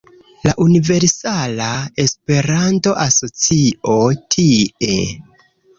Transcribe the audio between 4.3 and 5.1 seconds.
tie